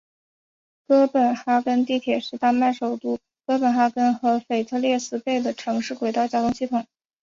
[0.87, 6.87] 哥本哈根地铁是丹麦首都哥本哈根和腓特烈斯贝的城市轨道交通系统。